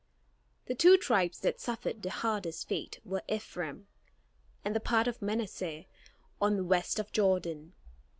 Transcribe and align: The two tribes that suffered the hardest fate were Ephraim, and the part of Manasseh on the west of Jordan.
The 0.65 0.73
two 0.73 0.97
tribes 0.97 1.39
that 1.41 1.59
suffered 1.61 2.01
the 2.01 2.09
hardest 2.09 2.67
fate 2.67 2.99
were 3.05 3.21
Ephraim, 3.27 3.85
and 4.65 4.75
the 4.75 4.79
part 4.79 5.07
of 5.07 5.21
Manasseh 5.21 5.85
on 6.41 6.55
the 6.57 6.63
west 6.65 6.97
of 6.97 7.11
Jordan. 7.11 7.73